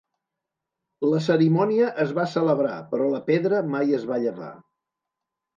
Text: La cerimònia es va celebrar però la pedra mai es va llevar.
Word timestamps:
La 1.09 1.19
cerimònia 1.25 1.91
es 2.05 2.13
va 2.21 2.25
celebrar 2.33 2.79
però 2.95 3.11
la 3.13 3.21
pedra 3.31 3.63
mai 3.77 3.97
es 3.99 4.09
va 4.15 4.21
llevar. 4.25 4.53